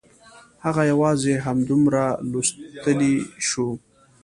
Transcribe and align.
هغه 0.65 0.81
یوازې 0.91 1.33
همدومره 1.45 2.03
لوستلی 2.31 3.13
شو 3.47 3.67